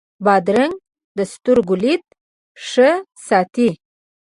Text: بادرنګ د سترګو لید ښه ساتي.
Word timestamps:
بادرنګ 0.25 0.75
د 1.17 1.19
سترګو 1.33 1.75
لید 1.83 2.03
ښه 2.67 2.89
ساتي. 3.27 3.69